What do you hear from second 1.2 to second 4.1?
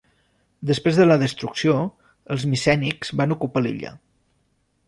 destrucció, els micènics van ocupar l'illa.